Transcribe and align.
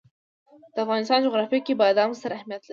د 0.73 0.75
افغانستان 0.85 1.19
جغرافیه 1.25 1.59
کې 1.65 1.77
بادام 1.81 2.09
ستر 2.19 2.31
اهمیت 2.37 2.61
لري. 2.63 2.69